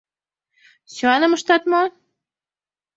[0.93, 1.81] Сӱаным ыштат мо?